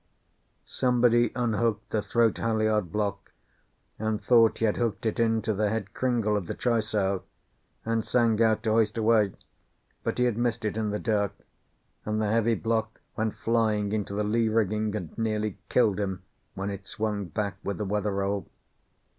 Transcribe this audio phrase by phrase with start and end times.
[0.65, 3.31] Somebody unhooked the throat halliard block,
[3.99, 7.23] and thought he had hooked it into the head cringle of the trysail,
[7.85, 9.33] and sang out to hoist away,
[10.01, 11.33] but he had missed it in the dark,
[12.03, 16.23] and the heavy block went flying into the lee rigging, and nearly killed him
[16.55, 18.47] when it swung back with the weather roll.